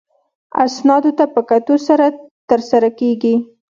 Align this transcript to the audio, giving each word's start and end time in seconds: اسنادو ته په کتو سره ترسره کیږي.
اسنادو 0.63 1.11
ته 1.17 1.25
په 1.33 1.41
کتو 1.49 1.75
سره 1.87 2.05
ترسره 2.49 2.89
کیږي. 2.99 3.35